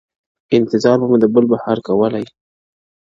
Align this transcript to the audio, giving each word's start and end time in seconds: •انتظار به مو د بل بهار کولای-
•انتظار 0.57 0.97
به 1.01 1.05
مو 1.11 1.17
د 1.23 1.25
بل 1.33 1.43
بهار 1.51 1.77
کولای- 1.87 2.25